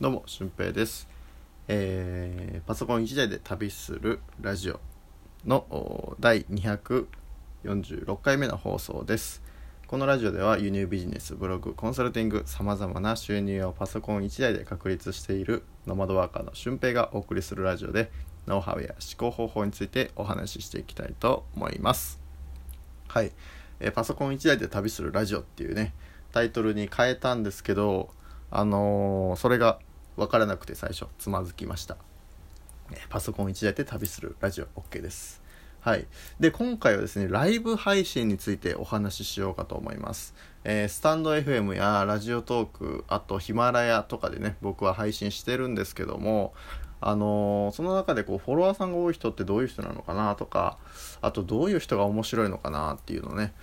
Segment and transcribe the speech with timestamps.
[0.00, 1.06] どうも、俊平です。
[1.68, 4.80] えーパソコン1台で旅するラジオ
[5.44, 9.42] の第246回目の放送です。
[9.86, 18.10] このラジオでは輸入ビジネス、ブログ、コンサルティング、様々な収入をパソコン1台で確立しているノマドワーカーの俊平がお送りするラジオで、
[18.46, 22.18] ノウハウや思考方法についてお話ししていきたいと思います。
[23.08, 23.32] はい、
[23.80, 25.92] えーパソコン1台で旅するラジオっていうね
[26.32, 28.08] タイトルに変えたんですけど
[28.50, 29.78] あのーそれが
[30.20, 31.96] 分からなくて最初つまずきました、
[33.08, 35.40] パソコン1台で旅するラジオ OK です。
[35.80, 36.06] はい。
[36.38, 40.34] で今回はですねライブ配信についてお話ししようかと思います、
[40.64, 46.52] えースタンド FM やラジオトークあとヒマラヤとかでね僕は配信してるんですけども
[47.00, 50.76] あのーその中でこうフォロワーさんが多い人ってどういう人なのかなとか
[51.22, 53.54] あとどういう人が面白いのかなっていうのね。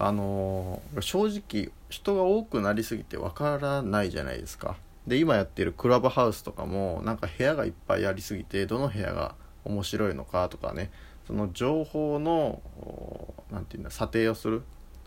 [0.00, 4.76] あのー正直人が多くなりすぎてわからないじゃないですか。
[5.10, 10.92] で今やってるクラブハウスとかもなんか部屋がいっぱいありすぎてどの部屋が面白いのかとかね
[11.26, 14.62] その情報のおなんていうんだ査定をする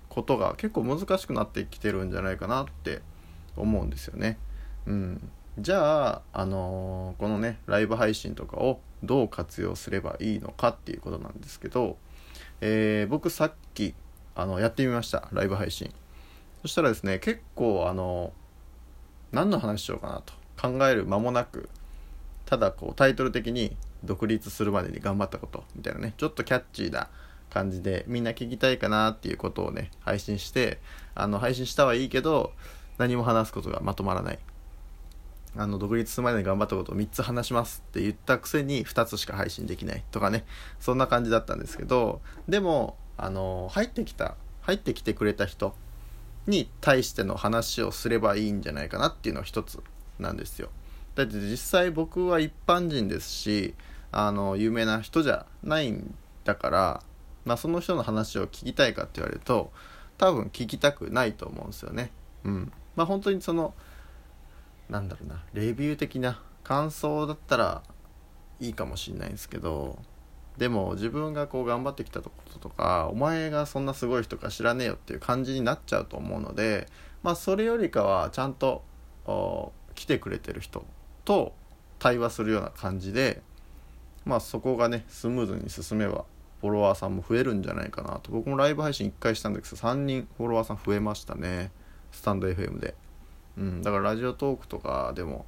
[0.10, 3.02] ことが結構難しくなってきてるんじゃないかなって
[3.56, 4.38] 思うんですよね。
[4.86, 11.96] うん、じゃあ、あのーこのねライブ配信とかをどう活用すればいいのかっていうことなんですけど、
[12.60, 13.96] えー僕さっき
[14.36, 15.94] あのやってみましたライブ配信
[16.62, 18.34] そしたらですね結構あの
[19.34, 21.68] 何の話しようかなと考える間もなく
[22.46, 26.14] ただこうタイトル的に独立するまでに頑張ったことみたいなね。
[26.18, 27.10] ちょっとキャッチーな
[27.50, 30.80] 感じでみんな聞きたいかなっていうことをね配信して
[31.16, 32.52] あの配信したはいいけど
[32.98, 34.40] 何も話すことがまとまらない。
[35.56, 40.04] あの独立するまでに頑張ったことを3つ話しますって言ったくせに2つしか配信できない。
[40.12, 40.46] とかね。
[40.80, 45.76] そんな感じだったんですけどでもあの入ってきた入ってきてくれた人
[46.48, 49.82] に対しての話をすればいいんじゃないかなっていうのが一つ
[50.20, 50.70] なんですよ。
[51.16, 53.76] だって実際僕は一般人ですし
[54.12, 57.04] あの有名な人じゃないんだから、
[57.46, 59.72] まあ、その人の話を聞きたいかって言われると
[60.18, 62.12] 多分聞きたくないと思うんですよね。
[62.44, 62.72] うん。
[62.96, 63.74] まあ本当にその
[64.90, 67.84] なんだろうなレビュー的な感想だったら
[68.60, 70.00] いいかもしれないんですけど
[70.58, 76.88] でも自分がこう頑張ってきたこととかお前がそんなすごい人か知らねえよっていう感じになっちゃうと思うので
[77.24, 78.84] まあそれよりかはちゃんと
[79.96, 80.86] 来てくれてる人
[81.26, 81.54] と
[81.98, 83.42] 対話するような感じで
[84.26, 86.26] まあそこがねスムーズに進めば
[86.62, 88.32] フォロワーさんも増えるんじゃないかなと。
[88.32, 91.72] 僕もライブ配信1回したんですけど3人フォロワーさん増えましたね。
[92.14, 92.96] スタンド FM で。
[93.58, 95.46] うんだからラジオトークとかでも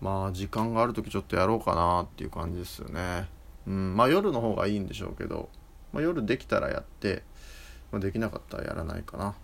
[0.00, 3.28] まあ時間がある時ちょっとやろうかなっていう感じですよね。
[3.66, 5.48] うんまあ夜の方がいいんでしょうけど、
[5.92, 7.22] まあ、夜できたらやって、
[7.92, 9.34] まあ、できなかったらやらないかな。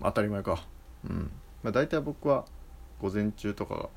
[0.00, 0.64] 当たり前か。
[1.08, 1.30] うん。
[1.62, 2.44] まあ大体僕は
[3.00, 3.88] 午前中とかが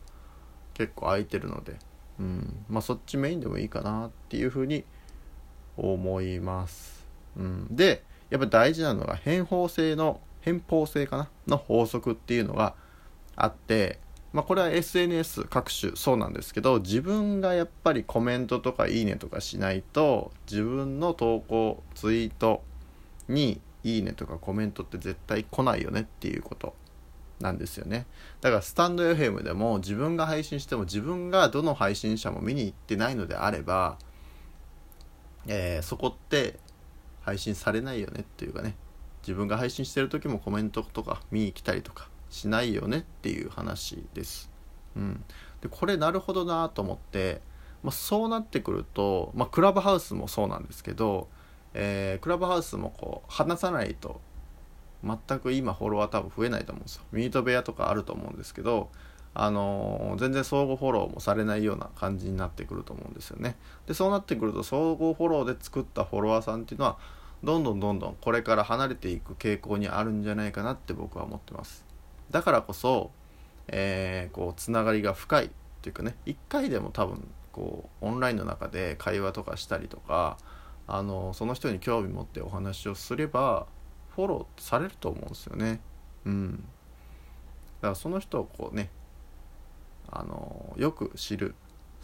[0.73, 1.77] 結構空いてるので
[2.19, 2.65] うん。
[2.69, 4.83] まあそっちメインでもいいかなっていうふうに
[5.77, 7.05] 思います、
[7.37, 12.75] うん、でやっぱ大事なのが変法性の偏方性かなの法則っていうのが
[13.35, 13.99] あって
[14.33, 22.63] まあこれは SNS 各種そうなんですけど自分がやっぱりコメントとかいいねとかしないと自分の投稿ツイート
[23.27, 26.75] にいいねとかコメントって絶対来ないよねっていうこと
[27.39, 28.05] なんですよね。
[28.39, 33.97] だからスタンド FM でも自分が配信しても自分がどの配信者も見に行ってないのであれば、
[35.47, 36.59] えーそこって
[37.21, 38.75] 配信されないよねっていうかね。
[39.23, 44.49] 自分が配信してる時もコメントとか見に来たりとかしないよねっていう話です。
[44.95, 45.23] うん、
[45.61, 47.41] でこれなるほどなと思って、
[47.83, 51.27] まあ、そうなってくると、まあ、クラブハウスもそうなんですけど、
[51.73, 54.19] えークラブハウスもこう話さないと
[55.03, 57.03] 全く今フォロワー多分増えないと思うんですよ。
[57.11, 58.89] ミート部屋とかあると思うんですけど、
[59.33, 63.55] あのー全然相互フォローもされないような感じになってくると思うんですよね。
[63.87, 66.97] でそうなってくると相互フォローで作ったフォロワーさんっていうのは
[67.43, 71.90] どんどんどんどんこれから離れていく傾向にあるんじゃないかなって僕は思ってます。
[72.31, 73.11] だからこそ、
[73.67, 75.49] えーこうつながりが深いっ
[75.81, 80.37] ていうかね一回でも多分こうオンラインの中で会話とかしたりとか
[80.87, 83.67] あのその人に興味持ってお話をすれば
[84.15, 85.79] フォローされると思うんですよね。
[86.25, 86.51] うん。
[86.55, 86.61] だ
[87.81, 88.89] からその人をこうね
[90.09, 91.55] あのよく知る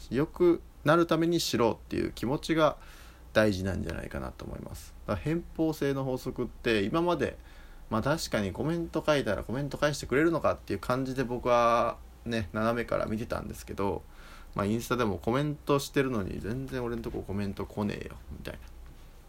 [0.09, 2.77] よくなるために知ろうっていう気持ちが
[3.33, 4.94] 大事なんじゃないかなと思います。
[5.06, 7.38] だから偏方性の法則って今まで
[7.89, 14.01] まあ確かにコメント書いたらコメント返してくれるのかっていう感じで僕はね斜めから見てたんですけど、
[14.55, 18.53] まあ、インスタでもコメントしてるのに全然俺のとこコメント来ねえよみたい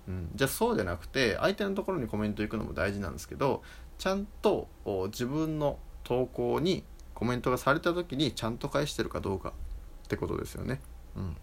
[0.06, 3.62] な、うん、じゃあそうじゃなくて相手のところにコメント行くのも大事なんですけど
[3.98, 4.68] ちゃんと
[5.06, 6.84] 自分の投稿に
[7.14, 9.52] コメントがされた時にちゃんと返してるかどうか
[10.04, 10.80] ってことですよね。
[11.16, 11.36] うん、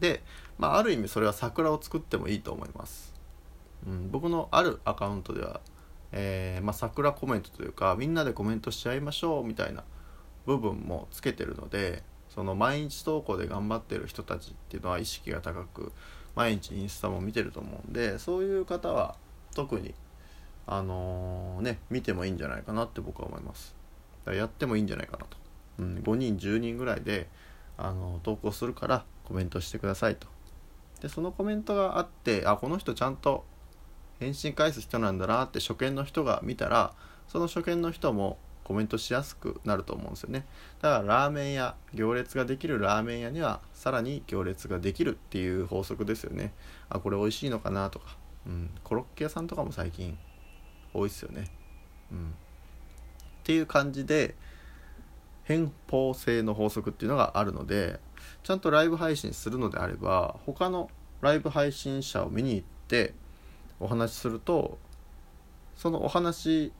[0.00, 0.22] で、
[0.58, 3.14] まあ、ある意味それは桜を作ってもいいと思います。
[3.86, 5.60] うん、僕のあるアカウントでは、
[6.12, 9.82] えー、まあ、桜コメントというかみんなでコメントし合いましょうみたいな
[10.46, 15.92] 部分もつけてるのでその毎日投稿で頑張ってる人たちっていうのは意識が高く
[16.34, 19.16] 毎日インスタも見てると思うんでそういう方は
[19.54, 19.94] 特に
[20.66, 23.74] あのー、ね見てもいいんじゃないかなって僕は思います。
[24.26, 25.36] やってもいいんじゃないかなと、
[25.80, 27.28] うん、5人10人ぐらいで、
[27.76, 30.28] あの投稿するからコメントしてくださいと。
[31.00, 33.44] でそのコメントがあってあこの人ちゃんと
[34.20, 36.94] 返信返す人なんだなって初見の人が見たら
[37.28, 40.46] その初見の人もコメントしやすくなると思うんですよね。
[40.80, 46.52] だからラーメン屋行列ができるラーメン屋にはさらに行列ができるっていう法則ですよね。
[46.88, 48.16] あこれ美味しいのかなとか、
[48.46, 50.16] うん、コロッケ屋さんとかも最近
[50.94, 51.50] 多いですよね。
[52.12, 52.28] うん。
[52.28, 54.36] っていう感じで
[55.44, 57.98] 偏方性の法則っていうのがあるので
[58.44, 63.14] ちゃんとライブ配信するのであれば他のライブ配信者を見に行って
[63.82, 64.78] お話しすると
[65.76, 66.72] そのお話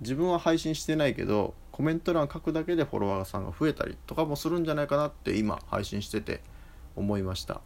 [0.00, 6.40] 自分は配信してないけどコメント欄書くだけでフォロワーさんが増えたりとかもするんじゃないかなって今配信してて
[6.94, 7.60] 思いました。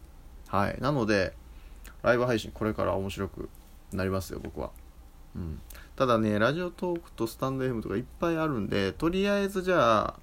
[0.47, 0.77] はい。
[0.81, 1.33] なので
[2.01, 3.49] ライブ配信これから面白く
[3.93, 4.71] なりますよ僕は。
[5.35, 5.61] うん。
[5.95, 10.19] ただねラジオトークとスタンド FM とかいっぱいあるんでとりあえずじゃあ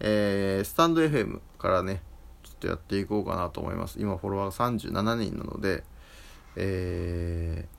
[0.00, 2.00] えー、スタンド FM からね
[2.44, 4.00] ちょっとやっていこうかなと思います。
[4.00, 5.82] 今フォロワーが37人なので
[6.56, 7.77] えー、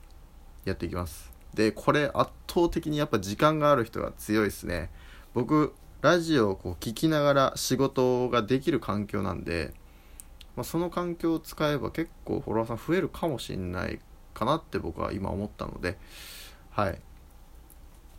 [0.64, 1.32] やっていきます。
[1.54, 4.90] でこれ圧倒的にやっぱ時間がある人が強いですね。
[5.34, 9.74] 僕ラジオをこう聞きながら仕事ができる環境なんで、
[10.56, 14.00] まあ、その環境を使えば結構フォロワーさん増えるかもしんない
[14.32, 15.98] かなって僕は今思ったので
[16.70, 16.98] はい。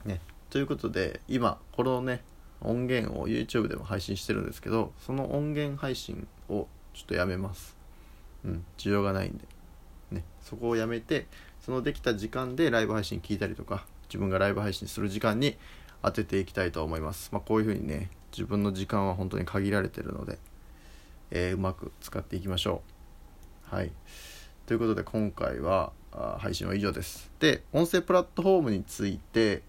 [0.05, 0.19] ね。
[0.49, 2.21] ということで今このね
[2.61, 7.75] 音源を YouTube でも配信してるんですけどその音源配信をちょっとやめます。
[8.43, 8.65] うん。
[8.77, 9.45] 需要がないんで。
[10.11, 10.23] ね。
[10.41, 11.27] そこをやめて
[11.61, 15.55] そのできた時間でライブ配信聞いたりとか自分がライブ配信する時間に
[16.03, 17.29] 当てていきたいと思います。
[17.31, 20.39] まあ、こういうふうにね自分の時間は本当に限られてるので、
[21.29, 22.81] えー、うまく使っていきましょ
[23.71, 23.75] う。
[23.75, 23.91] はい。
[24.65, 25.91] ということで今回は
[26.39, 27.31] 配信は以上です。
[27.39, 29.61] で音声プラットフォームについて、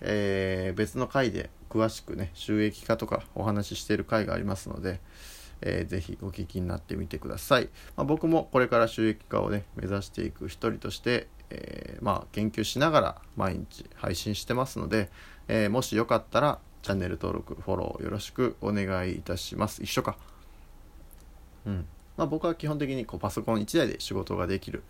[0.00, 5.00] えー、別の回で詳しくね収益化とかお話ししている回がありますので、
[5.64, 15.10] えー、ぜひお聞きになってみてください、まあ、僕もこれから収益化をね目指していく一人として、えー、まあ、研究しながら毎日配信してますので、
[15.48, 19.82] えー、もしよかったらチャンネル登録フォローよろしくお願いいたします。
[19.82, 20.18] 一緒か。
[21.64, 21.86] うん。
[22.18, 24.82] まあ、僕は基本的にこうパソコン1台で仕事ができる、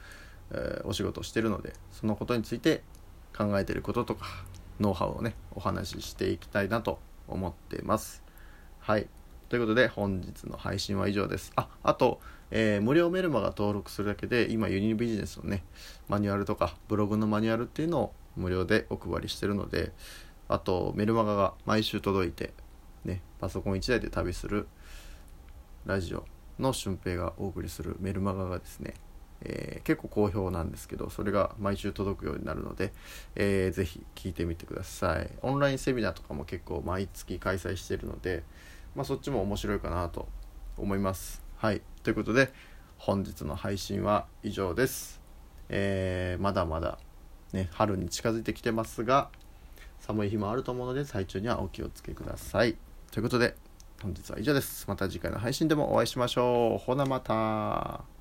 [0.51, 2.83] えお仕事をしてるのでそのことについて
[3.37, 4.27] 考えてることとか
[4.81, 6.99] ノウハウをねお話ししていきたいなと
[7.29, 8.25] 思ってます。
[8.81, 9.07] はい。
[9.55, 11.53] ということで本日の配信は以上です。
[11.55, 12.21] あ、あと、
[12.51, 15.63] えー、無料メルマが登録するだけで今ユニビジネスのね、
[16.09, 19.93] マニュアルとかブログのマニュアルっていうのを無料でお配りしてるので、
[20.49, 22.53] あとメルマガが毎週届いて、
[23.05, 24.67] ね、パソコン1台で旅する
[25.87, 26.25] ラジオ
[26.59, 28.95] の俊平がお送りするメルマガがですね、
[29.43, 32.93] えー、結構好評なんですけどそれが毎週届くようになるので、
[33.37, 38.43] えー、ぜひ聞いてみてくださいオンラインセミナーとかも結構毎月開催してるので、
[38.95, 40.29] まあ、そっちも面白いかなと
[40.77, 41.43] 思います。
[41.57, 41.83] はい。
[42.03, 42.53] ということで、
[42.97, 45.21] 本日の配信は以上です。
[45.69, 46.99] えー、まだまだ、
[47.53, 49.31] ね、春に近づいてきてますが、
[50.01, 52.77] 寒い日もあると思うので、最中にはお気をつけください。
[53.11, 53.57] ということで、
[54.03, 54.85] 本日は以上です。
[54.89, 56.85] また次回の配信でもお会いしましょう。
[56.85, 58.14] ほなまた。